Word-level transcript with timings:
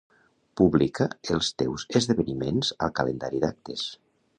Publica 0.61 1.07
els 1.37 1.51
teus 1.63 1.85
esdeveniments 2.01 2.77
al 2.87 2.97
calendari 3.03 3.45
d'actes 3.49 3.91